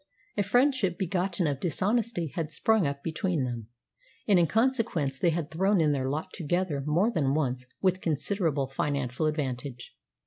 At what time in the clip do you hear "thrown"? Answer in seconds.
5.51-5.79